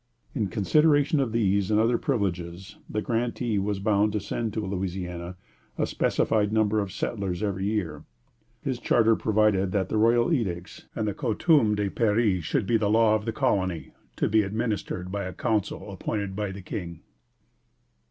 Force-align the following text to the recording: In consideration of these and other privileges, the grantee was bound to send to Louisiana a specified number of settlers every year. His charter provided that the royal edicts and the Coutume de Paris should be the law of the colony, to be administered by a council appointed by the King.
In 0.33 0.47
consideration 0.47 1.19
of 1.19 1.31
these 1.31 1.69
and 1.69 1.79
other 1.79 1.99
privileges, 1.99 2.75
the 2.89 3.03
grantee 3.03 3.59
was 3.59 3.77
bound 3.77 4.13
to 4.13 4.19
send 4.19 4.51
to 4.53 4.65
Louisiana 4.65 5.35
a 5.77 5.85
specified 5.85 6.51
number 6.51 6.79
of 6.79 6.91
settlers 6.91 7.43
every 7.43 7.65
year. 7.65 8.03
His 8.63 8.79
charter 8.79 9.15
provided 9.15 9.71
that 9.73 9.89
the 9.89 9.97
royal 9.99 10.33
edicts 10.33 10.87
and 10.95 11.07
the 11.07 11.13
Coutume 11.13 11.75
de 11.75 11.87
Paris 11.87 12.43
should 12.43 12.65
be 12.65 12.77
the 12.77 12.89
law 12.89 13.13
of 13.13 13.25
the 13.25 13.31
colony, 13.31 13.91
to 14.15 14.27
be 14.27 14.41
administered 14.41 15.11
by 15.11 15.25
a 15.25 15.33
council 15.33 15.91
appointed 15.91 16.35
by 16.35 16.49
the 16.51 16.63
King. 16.63 17.01